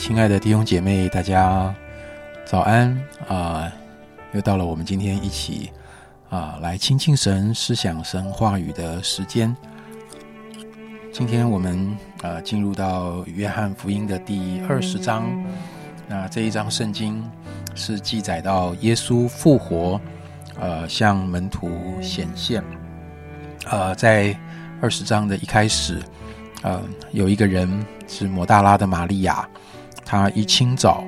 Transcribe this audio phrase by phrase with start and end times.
[0.00, 1.74] 亲爱的弟兄姐妹，大家
[2.46, 2.98] 早安
[3.28, 3.70] 啊！
[4.32, 5.70] 又到了我们今天一起
[6.30, 9.54] 啊来亲近神、思想神话语的时间。
[11.12, 15.22] 今天我们啊进入到约翰福音的第二十章。
[16.08, 17.22] 那这一章圣经
[17.74, 20.00] 是记载到耶稣复活，
[20.58, 21.70] 呃，向门徒
[22.00, 22.64] 显现。
[23.66, 24.34] 呃，在
[24.80, 25.98] 二十章的一开始，
[26.62, 27.68] 呃，有一个人
[28.08, 29.46] 是摩大拉的玛利亚。
[30.04, 31.04] 他一清早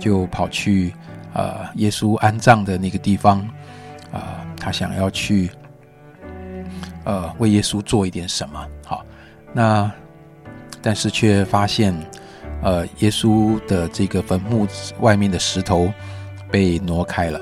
[0.00, 0.94] 就跑去
[1.34, 3.40] 呃耶稣安葬的那个地方，
[4.12, 5.50] 啊，他想要去
[7.04, 8.66] 呃为耶稣做一点什么。
[8.84, 9.04] 好，
[9.52, 9.90] 那
[10.80, 11.94] 但是却发现
[12.62, 14.66] 呃耶稣的这个坟墓
[15.00, 15.92] 外面的石头
[16.50, 17.40] 被挪开了，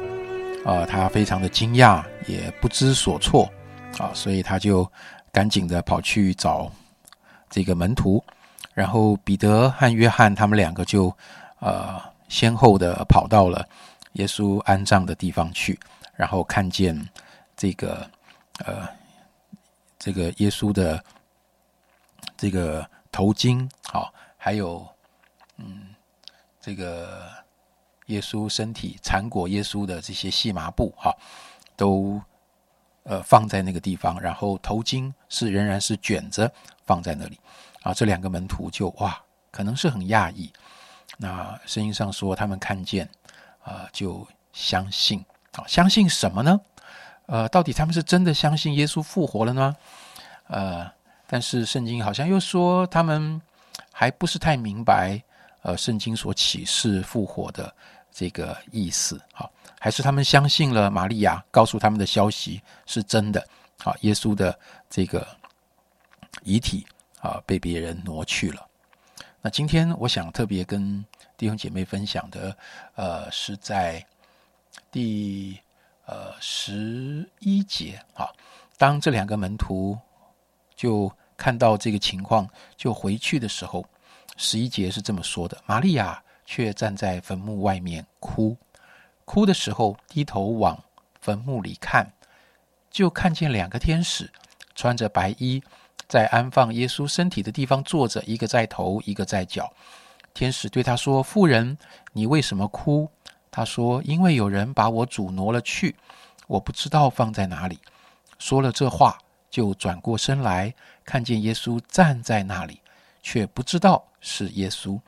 [0.64, 3.48] 啊，他非常的惊讶，也不知所措，
[3.98, 4.90] 啊，所以他就
[5.32, 6.70] 赶紧的跑去找
[7.48, 8.22] 这个门徒。
[8.76, 11.10] 然后彼得和约翰他们两个就，
[11.60, 13.66] 呃，先后的跑到了
[14.12, 15.80] 耶稣安葬的地方去，
[16.14, 17.08] 然后看见
[17.56, 18.06] 这个，
[18.66, 18.86] 呃，
[19.98, 21.02] 这个耶稣的
[22.36, 24.86] 这个头巾，好，还有，
[25.56, 25.94] 嗯，
[26.60, 27.30] 这个
[28.08, 31.16] 耶稣身体缠裹耶稣的这些细麻布，哈，
[31.76, 32.20] 都
[33.04, 36.52] 呃放在那个地方，然后头巾是仍然是卷着
[36.84, 37.40] 放在那里。
[37.86, 39.16] 啊，这两个门徒就哇，
[39.52, 40.52] 可能是很讶异。
[41.16, 43.08] 那声音上说他们看见，
[43.62, 46.60] 啊，就相信啊，相信什么呢？
[47.26, 49.76] 呃，到底他们是真的相信耶稣复活了呢？
[50.48, 50.90] 呃，
[51.28, 53.40] 但是圣经好像又说他们
[53.92, 55.22] 还不是太明白，
[55.62, 57.72] 呃，圣经所启示复活的
[58.10, 59.20] 这个意思。
[59.32, 59.48] 好，
[59.78, 63.46] 还是他们相信了玛利亚告诉他们的消息是真的。
[63.78, 64.58] 好，耶稣的
[64.90, 65.24] 这个
[66.42, 66.84] 遗体。
[67.20, 68.66] 啊，被别人挪去了。
[69.40, 71.04] 那今天我想特别跟
[71.36, 72.56] 弟兄姐妹分享的，
[72.94, 74.04] 呃，是在
[74.90, 75.58] 第
[76.06, 78.28] 呃十一节啊。
[78.76, 79.96] 当这两个门徒
[80.74, 83.84] 就看到这个情况，就回去的时候，
[84.36, 88.56] 十一节是这么说的：玛利亚却站在坟墓外面哭，
[89.24, 90.82] 哭的时候低头往
[91.20, 92.12] 坟墓里看，
[92.90, 94.30] 就看见两个天使
[94.74, 95.62] 穿着白衣。
[96.08, 99.72] 在安放耶稣身体的地方坐着，一个在头，一个在脚。
[100.32, 101.76] 天使对他说：“妇人，
[102.12, 103.10] 你为什么哭？”
[103.50, 105.96] 他说：“因为有人把我主挪了去，
[106.46, 107.78] 我不知道放在哪里。”
[108.38, 109.18] 说了这话，
[109.50, 110.74] 就转过身来，
[111.04, 112.80] 看见耶稣站在那里，
[113.22, 115.00] 却不知道是耶稣。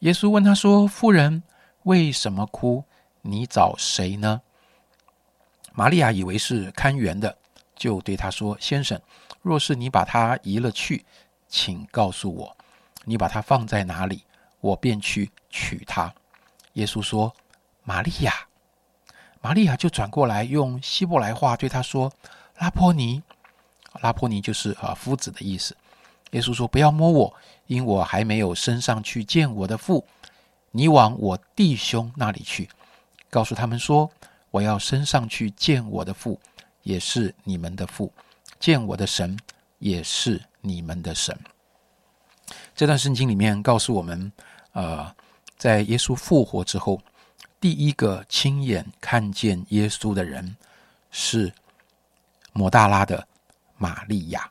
[0.00, 1.42] 耶稣问他说：“妇人，
[1.84, 2.84] 为什么哭？
[3.22, 4.42] 你找谁呢？”
[5.72, 7.38] 玛利亚以为是看园的，
[7.76, 9.00] 就对他说：“先生。”
[9.42, 11.04] 若是你把它移了去，
[11.48, 12.56] 请告诉我，
[13.04, 14.24] 你把它放在哪里，
[14.60, 16.12] 我便去取它。
[16.74, 17.34] 耶稣说
[17.84, 18.32] ：“玛利亚。”
[19.42, 22.10] 玛利亚就转过来，用希伯来话对他说
[22.58, 23.22] ：“拉波尼。”
[24.00, 25.76] 拉波尼就是啊夫子的意思。
[26.30, 27.34] 耶稣说：“不要摸我，
[27.66, 30.04] 因我还没有升上去见我的父。
[30.70, 32.68] 你往我弟兄那里去，
[33.30, 34.10] 告诉他们说：
[34.50, 36.40] 我要升上去见我的父，
[36.84, 38.12] 也是你们的父。”
[38.60, 39.36] 见我的神
[39.78, 41.38] 也是你们的神。
[42.74, 44.32] 这段圣经里面告诉我们，
[44.72, 45.14] 呃，
[45.58, 47.00] 在耶稣复活之后，
[47.60, 50.56] 第一个亲眼看见耶稣的人
[51.10, 51.52] 是
[52.52, 53.26] 摩大拉的
[53.76, 54.50] 玛利亚。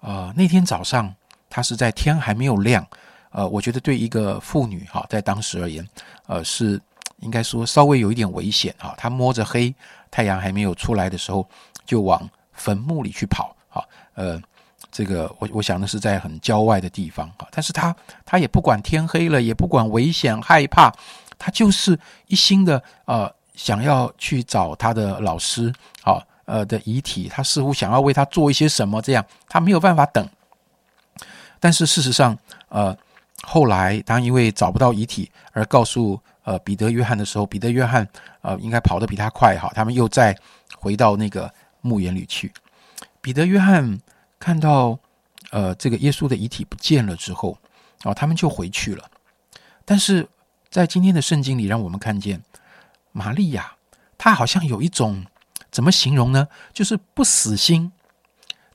[0.00, 1.14] 呃，那天早上，
[1.48, 2.86] 她是在天还没有亮。
[3.30, 5.86] 呃，我觉得对一个妇女哈，在当时而言，
[6.26, 6.80] 呃，是
[7.20, 8.94] 应该说稍微有一点危险啊！
[8.96, 9.74] 他摸着黑，
[10.10, 11.48] 太阳还没有出来的时候，
[11.84, 12.28] 就往。
[12.60, 13.84] 坟墓里去跑，啊，
[14.14, 14.42] 呃，
[14.90, 17.94] 这个我我想的是在很郊外的地方啊，但是他
[18.26, 20.92] 他也不管天黑了，也不管危险害怕，
[21.38, 25.72] 他就是一心的呃想要去找他的老师，
[26.02, 30.28] 啊呃的遗体，他似乎想要为他做一些什么，这样他没有办法等。
[31.60, 32.36] 但是事实上，
[32.70, 32.92] 呃，
[33.42, 38.06] 后来当因为找不到遗体而告诉呃彼得约翰的时候，彼得约翰
[38.42, 40.36] 呃应该跑得比他快哈，他们又再
[40.76, 41.52] 回到那个。
[41.80, 42.52] 墓园里去，
[43.20, 44.00] 彼得、约翰
[44.40, 44.98] 看到
[45.52, 47.56] 呃这个耶稣的遗体不见了之后，
[48.02, 49.08] 哦，他们就回去了。
[49.84, 50.28] 但是
[50.68, 52.42] 在今天的圣经里，让我们看见
[53.12, 53.74] 玛利亚，
[54.18, 55.24] 她好像有一种
[55.70, 56.48] 怎么形容呢？
[56.74, 57.92] 就是不死心。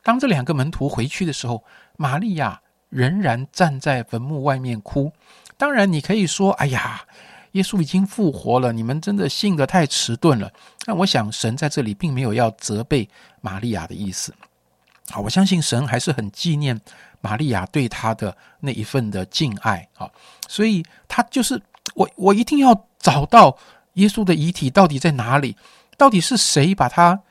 [0.01, 1.65] 当这两个门徒回去的时候，
[1.97, 2.61] 玛利亚
[2.93, 5.11] 仍然站在坟墓外面哭。
[5.57, 7.03] 当然，你可以说：“哎呀。”
[7.53, 10.51] 耶稣已经复活了，你们真的信得太迟钝了。
[10.87, 13.07] 那我想，神在这里并没有要责备
[13.41, 14.33] 玛利亚的意思，
[15.11, 16.81] 啊，我相信神还是很纪念
[17.21, 20.09] 玛利亚对他的那一份的敬爱啊，
[20.49, 21.61] 所以他就是
[21.93, 23.55] 我，我一定要找到
[23.93, 25.55] 耶稣的遗体到底在哪里，
[25.95, 27.21] 到底是谁把他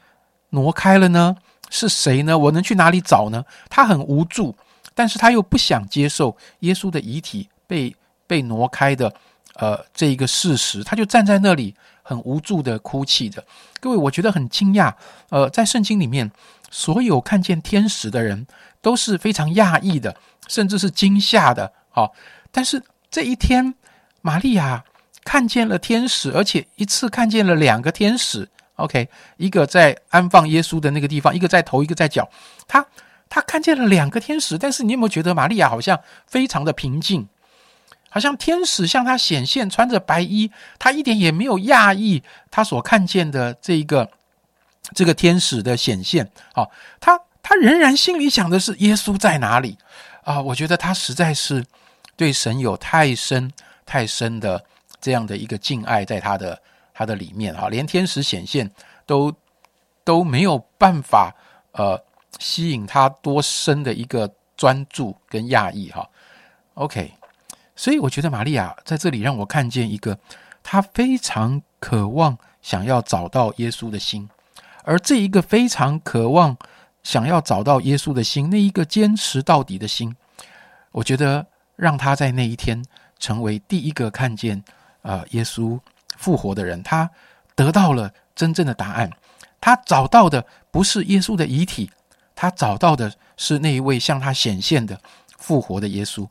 [0.50, 1.34] 挪开了呢？
[1.68, 2.38] 是谁呢？
[2.38, 3.44] 我能去哪里找呢？
[3.68, 4.54] 他很无助，
[4.94, 7.94] 但是他又不想接受耶稣的遗体被
[8.26, 9.12] 被挪开的
[9.56, 13.44] 呃这一个事实，他就站在那里很无助的哭泣着。
[13.80, 14.92] 各位，我觉得很惊讶，
[15.30, 16.30] 呃，在圣经里面。
[16.74, 18.46] 所有看见天使的人
[18.80, 20.16] 都是非常讶异的，
[20.48, 21.70] 甚至是惊吓的。
[21.90, 22.14] 好，
[22.50, 23.74] 但是这一天，
[24.22, 24.82] 玛利亚
[25.22, 28.48] 看见了天使，而且一次看见了两个天使。
[28.76, 29.06] OK，
[29.36, 32.26] 一个在安放耶稣的那个地方，一个在头，一个在脚。
[32.66, 32.82] 他
[33.32, 37.26] 他看见了两个天使，但是你有没有觉得玛利亚好像非常的平静？
[38.10, 44.10] 好像天使向他显现，穿着白衣，他一点也没有讶异他所看见的这一个。
[44.96, 46.66] 这个天使的显现，啊，
[47.00, 49.78] 他他仍然心里想的是耶稣在哪里
[50.24, 50.42] 啊？
[50.42, 51.64] 我觉得他实在是
[52.16, 53.50] 对神有太深
[53.86, 54.62] 太深的
[55.00, 56.60] 这样的一个敬爱，在他的
[56.92, 58.68] 他的里面，哈，连天使显现
[59.06, 59.32] 都
[60.04, 61.32] 都没有办法
[61.72, 61.98] 呃
[62.38, 66.08] 吸引他多深的一个专注跟讶异，哈。
[66.74, 67.12] OK，
[67.76, 70.18] 所以我觉得玛利亚在这里让我看见一个
[70.62, 74.28] 他非常渴望想要找到耶稣的心。
[74.84, 76.56] 而这一个非常渴望
[77.02, 80.16] 想要找到耶稣的心，那一个坚持到底的心，
[80.90, 81.46] 我觉得
[81.76, 82.84] 让他在那一天
[83.18, 84.64] 成为第一个看见
[85.02, 85.78] 呃耶稣
[86.16, 87.08] 复活的人，他
[87.54, 89.10] 得到了真正的答案。
[89.60, 91.88] 他找到的不是耶稣的遗体，
[92.34, 95.00] 他找到的是那一位向他显现的
[95.38, 96.26] 复活的耶稣。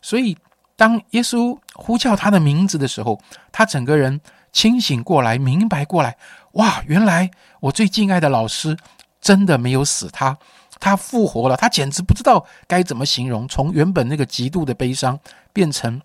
[0.00, 0.36] 所以，
[0.76, 3.20] 当耶稣呼叫他的名字的时候，
[3.50, 4.20] 他整个人
[4.52, 6.16] 清醒过来，明白过来。
[6.52, 6.82] 哇！
[6.86, 7.30] 原来
[7.60, 8.76] 我最敬爱的老师
[9.20, 10.38] 真的没有死，他
[10.80, 15.18] 他复活了，他简直不知道该怎么形容，从原本那个极度的悲伤
[15.52, 16.00] 变成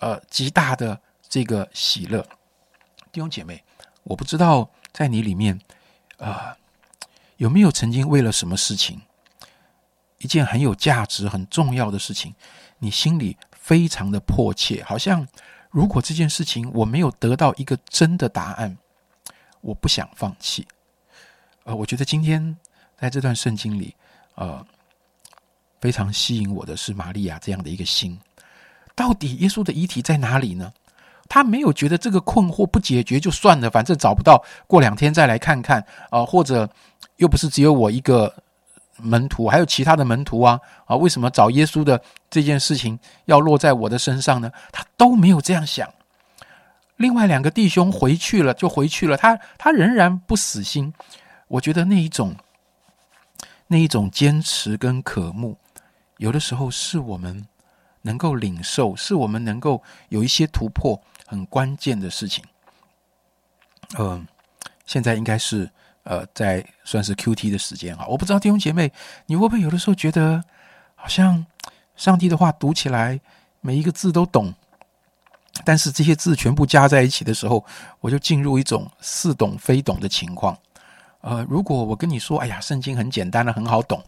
[0.00, 2.20] 呃极大的这个喜乐。
[3.10, 3.62] 弟兄姐妹，
[4.02, 5.58] 我不知道在你里面
[6.18, 6.54] 啊
[7.38, 9.00] 有没有曾经为了什么事情，
[10.18, 12.32] 一件很有价值、很重要的事情，
[12.78, 15.26] 你心里非常的迫切，好像
[15.70, 18.76] 如果这件事情我没有得到一个真的答案。
[19.60, 20.64] 我不想放弃，
[21.64, 22.56] 呃，我觉得今天
[22.96, 23.92] 在这段圣经里，
[24.36, 24.64] 呃，
[25.80, 28.16] 非常吸引我的是玛利亚这样的一个心。
[28.94, 30.72] 到底耶稣的遗体在哪里呢？
[31.28, 36.70] 他没有觉得这个困惑不解决就算了，反正找不到，过两天再来看看啊，或者
[37.18, 38.34] 又不是只有我一个
[38.96, 44.50] 门徒，还有其他的门徒啊啊，为什么找耶稣的这件事情要落在我的身上呢？
[44.72, 45.88] 他都没有这样想。
[46.96, 49.16] 另外两个弟兄回去了，就回去了。
[49.16, 50.92] 他他仍然不死心。
[51.46, 52.34] 我觉得那一种
[53.68, 55.56] 那一种坚持跟渴慕，
[56.16, 57.46] 有的时候是我们
[58.02, 62.44] 能够领受，是我们能够有一些突破很关键的事情。
[63.96, 64.26] 嗯，
[64.84, 65.70] 现在应该是
[66.08, 68.06] 呃，在算是 Q T 的时间啊。
[68.08, 68.90] 我不知道弟兄姐妹，
[69.26, 70.42] 你会不会有的时候觉得
[70.94, 71.44] 好像
[71.96, 73.20] 上帝的话读起来
[73.60, 74.54] 每一个字都懂？
[75.66, 77.62] 但是这些字全部加在一起的时候，
[78.00, 80.56] 我就进入一种似懂非懂的情况。
[81.20, 84.02] 呃，如果我跟你说，哎呀，圣经很简单的，很好懂，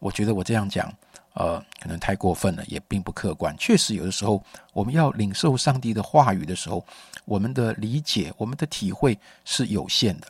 [0.00, 0.92] 我觉得我这样讲，
[1.34, 3.54] 呃，可能太过分了，也并不客观。
[3.56, 4.42] 确实，有的时候
[4.72, 6.84] 我们要领受上帝的话语的时候，
[7.26, 10.26] 我们的理解、我们的体会是有限的。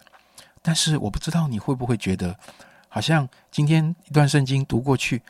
[0.66, 2.34] 但是，我不知道你会不会觉得，
[2.88, 5.22] 好像今天一段圣经读过去，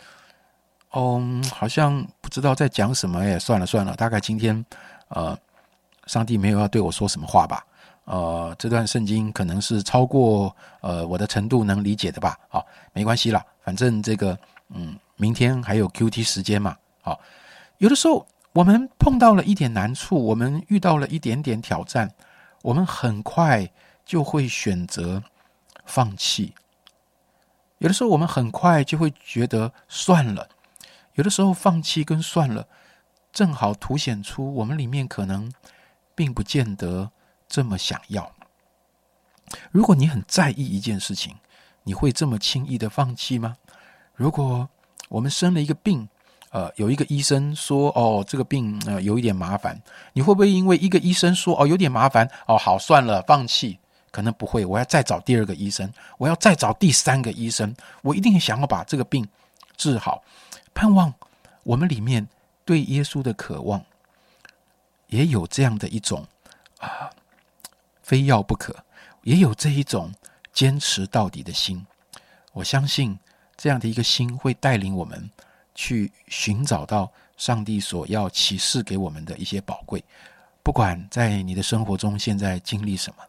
[0.94, 3.18] 嗯，好像不知道在讲什么。
[3.18, 4.64] 哎，算了算了，大概今天。
[5.08, 5.38] 呃，
[6.06, 7.64] 上帝没有要对我说什么话吧？
[8.06, 12.36] 呃，这段圣经可能是超过呃我的程度能理解的吧？
[12.48, 14.36] 好，没关系啦，反正这个
[14.70, 16.76] 嗯，明天还有 Q T 时间嘛。
[17.02, 17.20] 好，
[17.78, 22.10] 有的时候我们碰到了一点难处，我们遇到了一点点挑战，
[22.62, 23.70] 我们很快
[24.04, 25.23] 就会选择
[25.84, 26.54] 放弃。
[27.78, 30.49] 有的时候我们很快就会觉得算了。
[31.14, 32.66] 有的时候放弃跟算了。
[33.32, 35.52] 正好凸显出我们里面可能
[36.14, 37.11] 并不见得
[37.49, 38.32] 这么想要。
[39.73, 41.34] 如果你很在意一件事情，
[41.82, 43.56] 你会这么轻易的放弃吗？
[44.14, 44.68] 如果
[45.08, 46.08] 我们生了一个病，
[46.50, 49.82] 呃，有一个医生说，哦，这个病呃有一点麻烦，
[50.12, 53.80] 你会不会因为一个医生说，哦，有点麻烦，哦，好算了，放弃？
[54.14, 59.26] 可能不会，我要再找第二个医生，我要再找第三个医生，我一定想要把这个病
[59.76, 60.23] 治好，
[60.73, 61.12] 盼望
[61.64, 62.28] 我们里面。
[62.66, 63.85] 对耶稣的渴望，
[65.09, 66.26] 也有这样的一种
[66.78, 67.11] 啊，
[68.02, 68.75] 非要不可，
[69.21, 70.11] 也有这一种
[70.50, 71.87] 坚持到底的心。
[72.54, 73.18] 我相信，
[73.54, 75.28] 这样的一个心会带领我们
[75.75, 80.02] 去寻找到上帝所要启示给我们的一些宝贵。
[80.62, 83.23] 不管在你的生活中现在经历什么，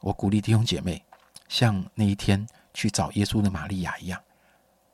[0.00, 1.02] 我鼓励弟兄姐妹，
[1.48, 4.20] 像那一天去找耶稣的玛利亚一样，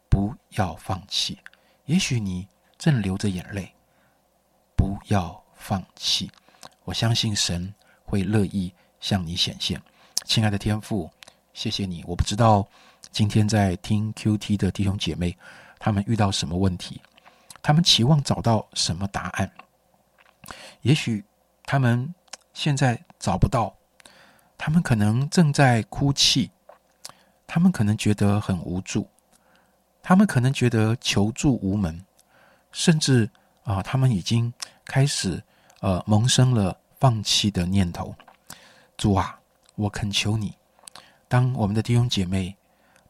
[0.09, 1.39] 不要放弃。
[1.85, 2.47] 也许你
[2.77, 3.73] 正流着眼泪，
[4.77, 6.31] 不要放弃。
[6.85, 7.73] 我相信神
[8.05, 9.81] 会乐意向你显现，
[10.25, 11.09] 亲爱的天父，
[11.55, 12.03] 谢谢你。
[12.07, 12.67] 我不知道
[13.13, 15.37] 今天在听 QT 的弟兄姐妹，
[15.79, 17.01] 他们遇到什么问题，
[17.63, 19.49] 他们期望找到什么答案。
[20.83, 21.25] 也许
[21.65, 22.13] 他们
[22.55, 23.73] 现在找不到，
[24.59, 26.51] 他们可能正在哭泣，
[27.47, 29.09] 他们可能觉得很无助。
[30.03, 32.05] 他们可能觉得求助无门，
[32.71, 33.29] 甚至
[33.65, 34.53] 啊，他们已经
[34.85, 35.43] 开始
[35.81, 38.15] 呃萌生了放弃的念头。
[38.97, 39.39] 主啊，
[39.75, 40.57] 我恳求你，
[41.27, 42.57] 当我们的弟兄姐妹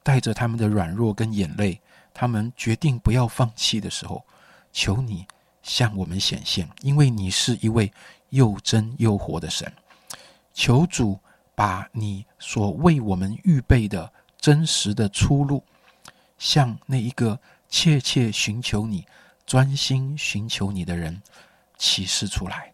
[0.02, 1.80] 带着他们的软弱跟眼泪，
[2.14, 4.24] 他们决定不要放弃的时候，
[4.72, 5.26] 求你
[5.62, 7.92] 向我们显现，因为你是一位
[8.30, 9.70] 又真又活的神。
[10.54, 11.20] 求主
[11.56, 15.64] 把你所为我们预备的真实的出路。
[16.38, 19.06] 向那一个切切寻求你、
[19.46, 21.22] 专心寻求你的人
[21.78, 22.70] 启示出来，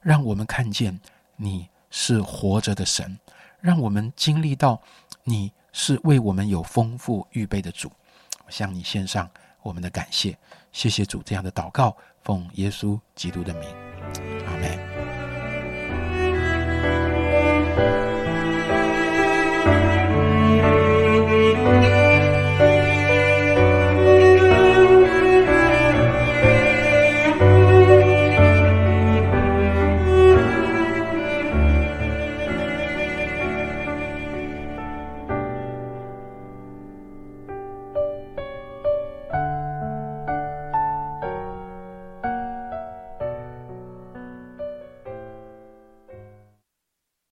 [0.00, 1.00] 让我们看见
[1.36, 3.16] 你是活着的神，
[3.60, 4.82] 让我们经历到
[5.22, 7.90] 你是为我们有丰富预备的主。
[8.44, 9.30] 我向你献上
[9.62, 10.36] 我们的感谢，
[10.72, 13.68] 谢谢主这样的祷告，奉耶稣基督的名，
[14.44, 14.93] 阿门。